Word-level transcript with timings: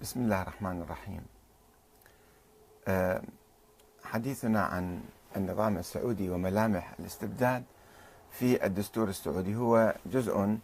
بسم 0.00 0.20
الله 0.20 0.42
الرحمن 0.42 0.82
الرحيم. 0.82 1.22
آه، 2.88 3.22
حديثنا 4.04 4.62
عن 4.62 5.00
النظام 5.36 5.76
السعودي 5.78 6.30
وملامح 6.30 6.94
الاستبداد 6.98 7.64
في 8.30 8.66
الدستور 8.66 9.08
السعودي 9.08 9.56
هو 9.56 9.94
جزء 10.06 10.58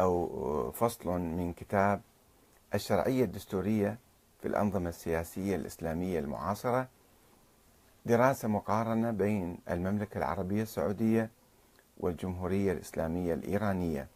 أو 0.00 0.70
فصل 0.72 1.08
من 1.10 1.52
كتاب 1.52 2.00
الشرعية 2.74 3.24
الدستورية 3.24 3.98
في 4.40 4.48
الأنظمة 4.48 4.88
السياسية 4.88 5.56
الإسلامية 5.56 6.18
المعاصرة 6.18 6.88
دراسة 8.06 8.48
مقارنة 8.48 9.10
بين 9.10 9.58
المملكة 9.70 10.18
العربية 10.18 10.62
السعودية 10.62 11.30
والجمهورية 12.00 12.72
الإسلامية 12.72 13.34
الإيرانية. 13.34 14.08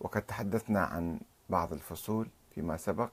وقد 0.00 0.22
تحدثنا 0.22 0.80
عن 0.80 1.20
بعض 1.50 1.72
الفصول 1.72 2.28
فيما 2.54 2.76
سبق. 2.76 3.10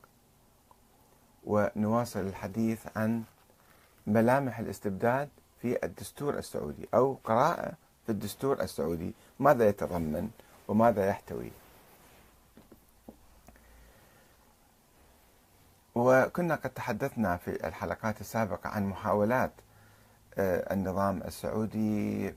ونواصل 1.49 2.19
الحديث 2.19 2.79
عن 2.95 3.23
ملامح 4.07 4.59
الاستبداد 4.59 5.29
في 5.61 5.85
الدستور 5.85 6.37
السعودي 6.37 6.87
أو 6.93 7.17
قراءة 7.23 7.73
في 8.05 8.11
الدستور 8.11 8.61
السعودي. 8.61 9.13
ماذا 9.39 9.67
يتضمن 9.67 10.29
وماذا 10.67 11.05
يحتوي؟ 11.07 11.51
وكنا 15.95 16.55
قد 16.55 16.69
تحدثنا 16.69 17.37
في 17.37 17.67
الحلقات 17.67 18.21
السابقة 18.21 18.69
عن 18.69 18.85
محاولات 18.85 19.51
آه، 20.37 20.73
النظام 20.73 21.23
السعودي 21.23 22.33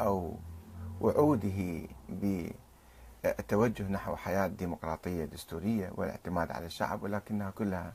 أو 0.00 0.34
وعوده 1.00 1.86
ب 2.08 2.50
التوجه 3.38 3.82
نحو 3.82 4.16
حياة 4.16 4.46
ديمقراطية 4.46 5.24
دستورية 5.24 5.92
والاعتماد 5.94 6.52
على 6.52 6.66
الشعب 6.66 7.02
ولكنها 7.02 7.50
كلها 7.50 7.92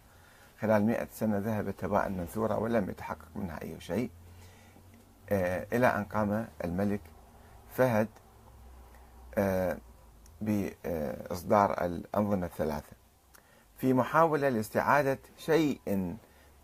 خلال 0.62 0.85
مئة 0.85 1.07
سنة 1.12 1.38
ذهبت 1.38 1.84
هباء 1.84 2.10
منثورا 2.10 2.55
ولم 2.55 2.90
يتحقق 2.90 3.27
منها 3.35 3.62
أي 3.62 3.79
شيء. 3.79 4.10
آه، 5.29 5.68
إلى 5.73 5.88
أن 5.88 6.04
قام 6.04 6.48
الملك 6.63 7.01
فهد 7.76 8.07
آه، 9.38 9.77
بإصدار 10.41 11.85
الأنظمة 11.85 12.45
الثلاثة. 12.45 12.95
في 13.77 13.93
محاولة 13.93 14.49
لاستعادة 14.49 15.20
شيء 15.38 15.79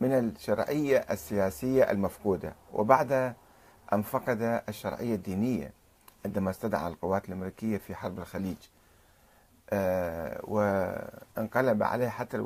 من 0.02 0.12
الشرعية 0.12 0.98
السياسية 0.98 1.92
المفقودة 1.92 2.54
وبعد 2.74 3.34
أن 3.94 4.02
فقد 4.02 4.62
الشرعية 4.70 5.16
الدينية. 5.16 5.77
عندما 6.26 6.50
استدعى 6.50 6.88
القوات 6.88 7.30
الأمريكية 7.30 7.78
في 7.78 7.96
حرب 7.96 8.20
الخليج. 8.20 8.58
آه، 9.70 10.40
وانقلب 10.44 11.84
عليه 11.84 12.10
حتى 12.10 12.38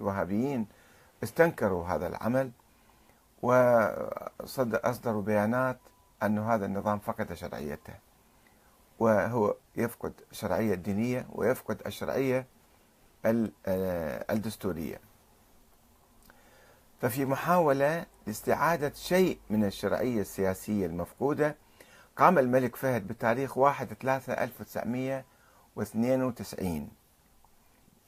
الوهابيين 0.00 0.66
استنكروا 1.22 1.86
هذا 1.86 2.06
العمل 2.06 2.50
وأصدروا 3.42 5.22
بيانات 5.22 5.78
أن 6.22 6.38
هذا 6.38 6.66
النظام 6.66 6.98
فقد 6.98 7.32
شرعيته. 7.32 7.94
وهو 8.98 9.54
يفقد 9.76 10.12
الشرعية 10.32 10.74
الدينية 10.74 11.26
ويفقد 11.32 11.82
الشرعية 11.86 12.46
آه، 13.26 14.24
الدستورية. 14.30 15.00
ففي 17.00 17.24
محاولة 17.24 18.06
لاستعادة 18.26 18.92
شيء 18.94 19.38
من 19.50 19.64
الشرعية 19.64 20.20
السياسية 20.20 20.86
المفقودة 20.86 21.56
قام 22.20 22.38
الملك 22.38 22.76
فهد 22.76 23.08
بتاريخ 23.08 23.58
1 23.58 23.94
3 23.94 24.32
1992 24.32 26.88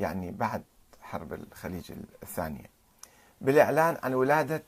يعني 0.01 0.31
بعد 0.31 0.63
حرب 1.03 1.33
الخليج 1.33 1.93
الثانية 2.23 2.71
بالإعلان 3.41 3.97
عن 4.03 4.15
ولادة 4.15 4.63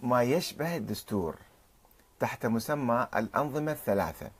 ما 0.00 0.22
يشبه 0.22 0.76
الدستور 0.76 1.36
تحت 2.20 2.46
مسمى 2.46 3.08
الأنظمة 3.16 3.72
الثلاثة. 3.72 4.30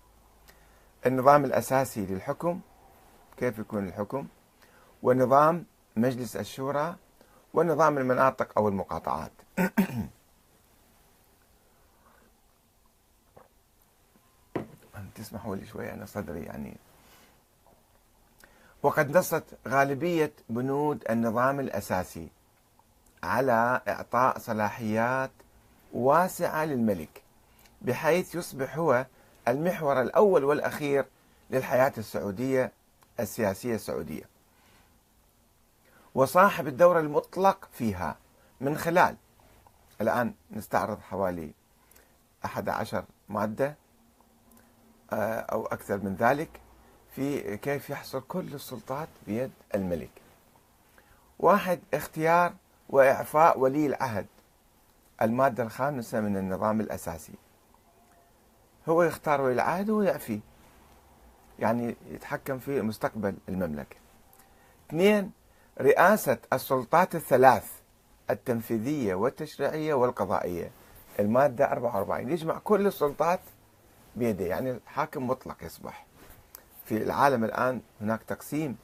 النظام 1.06 1.44
الأساسي 1.44 2.06
للحكم 2.06 2.60
كيف 3.36 3.58
يكون 3.58 3.88
الحكم؟ 3.88 4.26
ونظام 5.02 5.64
مجلس 5.96 6.36
الشورى 6.36 6.96
ونظام 7.54 7.98
المناطق 7.98 8.58
أو 8.58 8.68
المقاطعات. 8.68 9.32
تسمحوا 15.24 15.56
لي 15.56 15.66
شوي 15.66 15.92
أنا 15.92 16.06
صدري 16.06 16.42
يعني. 16.42 16.76
وقد 18.82 19.16
نصت 19.16 19.44
غالبية 19.68 20.32
بنود 20.48 21.04
النظام 21.10 21.60
الأساسي 21.60 22.28
على 23.22 23.80
إعطاء 23.88 24.38
صلاحيات 24.38 25.30
واسعة 25.92 26.64
للملك 26.64 27.22
بحيث 27.82 28.34
يصبح 28.34 28.76
هو 28.76 29.06
المحور 29.48 30.00
الأول 30.00 30.44
والأخير 30.44 31.04
للحياة 31.50 31.92
السعودية 31.98 32.72
السياسية 33.20 33.74
السعودية. 33.74 34.28
وصاحب 36.14 36.66
الدور 36.66 37.00
المطلق 37.00 37.68
فيها 37.72 38.16
من 38.60 38.78
خلال 38.78 39.16
الآن 40.00 40.34
نستعرض 40.50 41.00
حوالي 41.00 41.50
11 42.44 43.04
مادة 43.28 43.83
أو 45.12 45.66
أكثر 45.66 45.96
من 45.98 46.14
ذلك 46.14 46.48
في 47.10 47.56
كيف 47.56 47.90
يحصل 47.90 48.22
كل 48.28 48.54
السلطات 48.54 49.08
بيد 49.26 49.50
الملك. 49.74 50.10
واحد 51.38 51.80
اختيار 51.94 52.52
وإعفاء 52.88 53.58
ولي 53.58 53.86
العهد. 53.86 54.26
المادة 55.22 55.62
الخامسة 55.62 56.20
من 56.20 56.36
النظام 56.36 56.80
الأساسي. 56.80 57.32
هو 58.88 59.02
يختار 59.02 59.40
ولي 59.40 59.52
العهد 59.52 59.90
ويعفيه 59.90 60.40
يعني 61.58 61.96
يتحكم 62.10 62.58
في 62.58 62.82
مستقبل 62.82 63.34
المملكة. 63.48 63.96
اثنين 64.88 65.32
رئاسة 65.80 66.38
السلطات 66.52 67.14
الثلاث 67.14 67.72
التنفيذية 68.30 69.14
والتشريعية 69.14 69.94
والقضائية. 69.94 70.70
المادة 71.20 71.72
44 71.72 72.30
يجمع 72.30 72.58
كل 72.58 72.86
السلطات 72.86 73.40
بيده 74.16 74.44
يعني 74.44 74.70
الحاكم 74.70 75.26
مطلق 75.26 75.56
يصبح. 75.62 76.06
في 76.84 76.96
العالم 76.96 77.44
الآن 77.44 77.80
هناك 78.00 78.22
تقسيم 78.22 78.76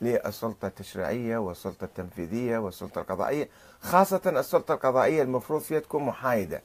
للسلطة 0.00 0.68
التشريعية 0.68 1.38
والسلطة 1.38 1.84
التنفيذية 1.84 2.58
والسلطة 2.58 3.00
القضائية. 3.00 3.48
خاصة 3.80 4.20
السلطة 4.26 4.74
القضائية 4.74 5.22
المفروض 5.22 5.60
فيها 5.60 5.80
تكون 5.80 6.02
محايدة 6.02 6.62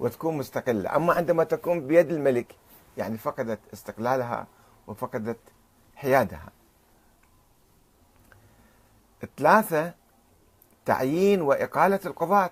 وتكون 0.00 0.36
مستقلة. 0.36 0.96
أما 0.96 1.12
عندما 1.12 1.44
تكون 1.44 1.86
بيد 1.86 2.10
الملك 2.10 2.54
يعني 2.96 3.18
فقدت 3.18 3.60
استقلالها 3.72 4.46
وفقدت 4.86 5.38
حيادها. 5.96 6.48
ثلاثة 9.36 9.94
تعيين 10.84 11.40
وإقالة 11.40 12.00
القضاة 12.06 12.50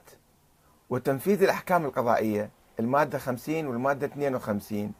وتنفيذ 0.90 1.42
الأحكام 1.42 1.84
القضائية. 1.84 2.50
المادة 2.80 3.18
50 3.18 3.66
والمادة 3.66 4.06
52 4.06 4.92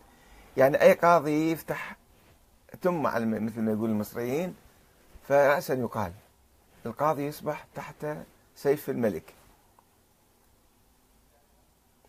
يعني 0.57 0.83
أي 0.83 0.93
قاضي 0.93 1.51
يفتح 1.53 1.97
تم 2.83 3.07
على 3.07 3.27
مثل 3.27 3.61
ما 3.61 3.73
يقول 3.73 3.91
المصريين 3.91 4.55
فرأسا 5.29 5.75
يقال 5.75 6.13
القاضي 6.87 7.27
يصبح 7.27 7.67
تحت 7.75 8.07
سيف 8.57 8.91
الملك. 8.91 9.35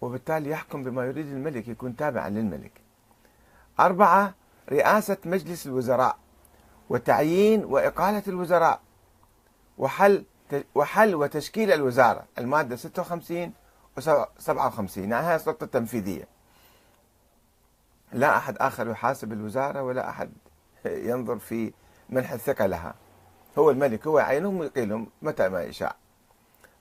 وبالتالي 0.01 0.49
يحكم 0.49 0.83
بما 0.83 1.05
يريد 1.05 1.27
الملك 1.27 1.67
يكون 1.67 1.95
تابعا 1.95 2.29
للملك. 2.29 2.71
أربعة 3.79 4.33
رئاسة 4.69 5.17
مجلس 5.25 5.67
الوزراء 5.67 6.17
وتعيين 6.89 7.65
وإقالة 7.65 8.23
الوزراء 8.27 8.81
وحل 9.77 10.23
وحل 10.75 11.15
وتشكيل 11.15 11.71
الوزارة. 11.71 12.25
المادة 12.37 12.75
56 12.75 13.53
و57 13.99 14.97
يعني 14.97 15.13
هاي 15.13 15.35
السلطة 15.35 15.63
التنفيذية. 15.63 16.27
لا 18.11 18.37
أحد 18.37 18.57
آخر 18.57 18.89
يحاسب 18.89 19.33
الوزارة 19.33 19.83
ولا 19.83 20.09
أحد 20.09 20.31
ينظر 20.85 21.39
في 21.39 21.73
منح 22.09 22.31
الثقة 22.31 22.65
لها. 22.65 22.95
هو 23.57 23.71
الملك 23.71 24.07
هو 24.07 24.19
يعينهم 24.19 24.57
ويقيلهم 24.57 25.07
متى 25.21 25.49
ما 25.49 25.63
يشاء. 25.63 25.95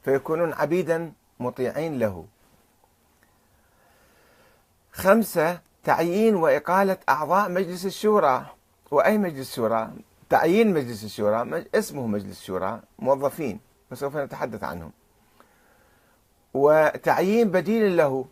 فيكونون 0.05 0.53
عبيدا 0.53 1.12
مطيعين 1.41 1.99
له. 1.99 2.27
خمسة 4.93 5.61
تعيين 5.85 6.35
وإقالة 6.35 6.99
أعضاء 7.09 7.51
مجلس 7.51 7.87
الشورى. 7.87 8.47
وأي 8.91 9.19
مجلس 9.19 9.55
شورى؟ 9.55 9.91
تعيين 10.31 10.75
مجلس 10.75 11.05
الشورى 11.05 11.65
اسمه 11.75 12.07
مجلس 12.07 12.41
الشورى 12.41 12.83
موظفين. 12.99 13.61
وسوف 13.93 14.17
نتحدث 14.17 14.65
عنهم. 14.65 14.93
وتعيين 16.55 17.50
بديل 17.50 17.97
له. 17.97 18.26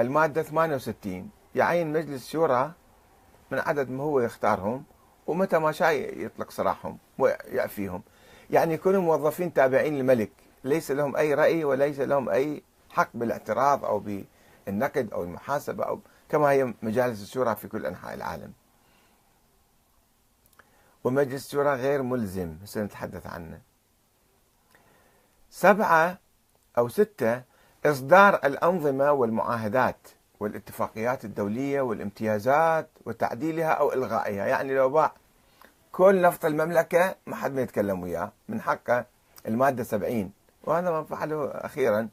المادة 0.00 0.42
68 0.42 1.30
يعين 1.54 1.92
مجلس 1.92 2.28
شورى 2.30 2.72
من 3.50 3.58
عدد 3.58 3.90
ما 3.90 4.04
هو 4.04 4.20
يختارهم 4.20 4.84
ومتى 5.26 5.58
ما 5.58 5.72
شاء 5.72 5.92
يطلق 6.24 6.50
سراحهم 6.50 6.98
ويعفيهم 7.18 8.02
يعني 8.50 8.74
يكونوا 8.74 9.02
موظفين 9.02 9.52
تابعين 9.52 9.94
للملك. 9.94 10.30
ليس 10.64 10.90
لهم 10.90 11.16
أي 11.16 11.34
رأي 11.34 11.64
وليس 11.64 12.00
لهم 12.00 12.28
أي 12.28 12.62
حق 12.90 13.08
بالاعتراض 13.14 13.84
أو 13.84 13.98
بالنقد 14.66 15.12
أو 15.12 15.22
المحاسبة 15.22 15.84
أو 15.84 16.00
كما 16.28 16.50
هي 16.50 16.74
مجالس 16.82 17.22
الشورى 17.22 17.56
في 17.56 17.68
كل 17.68 17.86
أنحاء 17.86 18.14
العالم. 18.14 18.52
ومجلس 21.04 21.46
الشورى 21.46 21.74
غير 21.74 22.02
ملزم. 22.02 22.56
سنتحدث 22.64 23.26
عنه. 23.26 23.60
سبعة 25.50 26.18
أو 26.78 26.88
ستة 26.88 27.42
إصدار 27.86 28.34
الأنظمة 28.34 29.12
والمعاهدات 29.12 30.08
والاتفاقيات 30.40 31.24
الدولية 31.24 31.80
والامتيازات 31.80 32.88
وتعديلها 33.06 33.68
أو 33.70 33.92
إلغائها. 33.92 34.46
يعني 34.46 34.74
لو 34.74 34.88
باع 34.90 35.12
كل 35.92 36.20
نفط 36.20 36.44
المملكة 36.44 37.14
ما 37.26 37.36
حد 37.36 37.54
ما 37.54 37.62
يتكلم 37.62 38.02
وياه 38.02 38.32
من 38.48 38.60
حقه 38.60 39.04
المادة 39.48 39.84
70 39.84 40.32
وهذا 40.64 40.90
ما 40.90 41.04
فعله 41.04 41.44
أخيرا. 41.44 42.08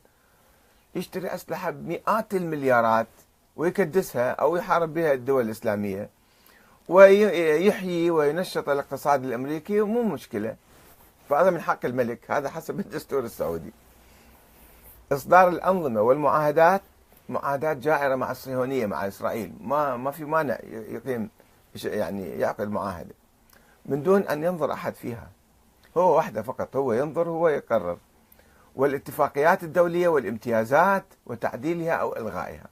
يشتري 0.95 1.27
أسلحة 1.27 1.69
بمئات 1.69 2.33
المليارات 2.33 3.07
ويكدسها 3.55 4.31
أو 4.31 4.55
يحارب 4.55 4.93
بها 4.93 5.13
الدول 5.13 5.45
الإسلامية 5.45 6.09
ويحيي 6.89 8.11
وينشط 8.11 8.69
الاقتصاد 8.69 9.23
الأمريكي 9.23 9.81
مو 9.81 10.03
مشكلة. 10.03 10.55
فهذا 11.29 11.49
من 11.49 11.61
حق 11.61 11.85
الملك 11.85 12.31
هذا 12.31 12.49
حسب 12.49 12.79
الدستور 12.79 13.23
السعودي. 13.23 13.71
إصدار 15.11 15.47
الأنظمة 15.47 16.01
والمعاهدات 16.01 16.81
معاهدات 17.29 17.77
جائرة 17.77 18.15
مع 18.15 18.31
الصهيونية 18.31 18.85
مع 18.85 19.07
إسرائيل. 19.07 19.53
ما 19.61 19.97
ما 19.97 20.11
في 20.11 20.25
مانع 20.25 20.57
يقيم 20.63 21.29
يعني 21.85 22.29
يعقد 22.29 22.69
معاهدة. 22.69 23.15
من 23.85 24.03
دون 24.03 24.21
أن 24.21 24.43
ينظر 24.43 24.73
أحد 24.73 24.95
فيها. 24.95 25.29
هو 25.97 26.17
وحده 26.17 26.41
فقط 26.41 26.75
هو 26.75 26.93
ينظر 26.93 27.29
هو 27.29 27.47
يقرر. 27.47 27.97
والاتفاقيات 28.75 29.63
الدولية 29.63 30.07
والامتيازات 30.07 31.05
وتعديلها 31.25 31.91
أو 31.93 32.15
إلغائها. 32.15 32.67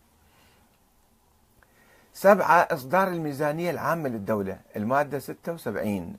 سبعة 2.14 2.56
إصدار 2.72 3.08
الميزانية 3.08 3.72
العامة 3.72 4.10
للدولة. 4.10 4.60
المادة 4.76 5.20
76 5.20 6.18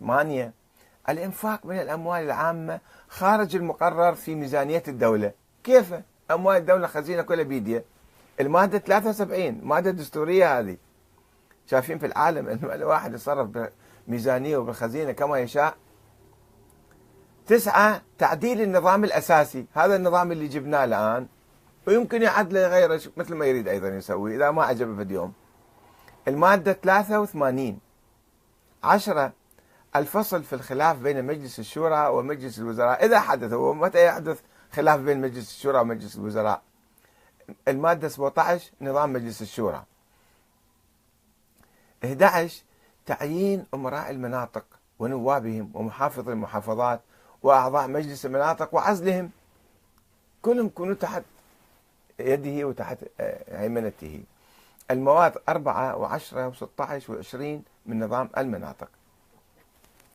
ثمانية 0.00 0.52
الإنفاق 1.08 1.66
من 1.66 1.80
الأموال 1.80 2.22
العامة 2.22 2.80
خارج 3.08 3.56
المقرر 3.56 4.14
في 4.14 4.34
ميزانية 4.34 4.82
الدولة. 4.88 5.32
كيف؟ 5.64 5.94
أموال 6.30 6.56
الدولة 6.56 6.86
خزينة 6.86 7.22
كلها 7.22 7.44
بيديا 7.44 7.84
المادة 8.40 8.78
73 8.78 9.60
مادة 9.62 9.90
دستورية 9.90 10.58
هذه. 10.58 10.76
شايفين 11.66 11.98
في 11.98 12.06
العالم 12.06 12.48
أن 12.48 12.58
الواحد 12.72 13.14
يتصرف 13.14 13.70
بميزانية 14.08 14.56
وبالخزينة 14.56 15.12
كما 15.12 15.38
يشاء. 15.38 15.74
تسعة 17.46 18.02
تعديل 18.18 18.60
النظام 18.60 19.04
الأساسي. 19.04 19.66
هذا 19.74 19.96
النظام 19.96 20.32
اللي 20.32 20.48
جبناه 20.48 20.84
الآن. 20.84 21.26
ويمكن 21.86 22.22
يعدله 22.22 22.68
غيره 22.68 23.00
مثل 23.16 23.34
ما 23.34 23.46
يريد 23.46 23.68
أيضا 23.68 23.88
يسوي 23.88 24.36
إذا 24.36 24.50
ما 24.50 24.64
عجبه 24.64 24.96
في 24.96 25.02
اليوم. 25.02 25.32
المادة 26.28 26.72
83 26.72 27.78
عشرة 28.84 29.32
الفصل 29.96 30.42
في 30.42 30.52
الخلاف 30.52 30.96
بين 30.98 31.24
مجلس 31.24 31.58
الشورى 31.58 32.08
ومجلس 32.08 32.58
الوزراء. 32.58 33.04
إذا 33.04 33.20
حدث 33.20 33.52
هو 33.52 33.74
متى 33.74 34.04
يحدث 34.04 34.40
خلاف 34.72 35.00
بين 35.00 35.20
مجلس 35.20 35.50
الشورى 35.50 35.78
ومجلس 35.80 36.16
الوزراء؟ 36.16 36.62
المادة 37.68 38.08
17 38.08 38.70
نظام 38.80 39.12
مجلس 39.12 39.42
الشورى. 39.42 39.84
11 42.04 42.62
تعيين 43.06 43.66
أمراء 43.74 44.10
المناطق 44.10 44.64
ونوابهم 44.98 45.70
ومحافظ 45.74 46.28
المحافظات 46.28 47.00
وأعضاء 47.42 47.88
مجلس 47.88 48.26
المناطق 48.26 48.74
وعزلهم. 48.74 49.30
كلهم 50.42 50.66
يكونوا 50.66 50.94
تحت 50.94 51.22
يده 52.20 52.64
وتحت 52.68 52.98
آه، 53.20 53.62
هيمنته. 53.62 54.22
المواد 54.90 55.32
أربعة 55.48 55.96
وعشرة 55.96 56.48
وستة 56.48 56.84
عشر 56.84 57.12
وعشرين 57.12 57.64
من 57.86 58.04
نظام 58.04 58.30
المناطق. 58.38 58.88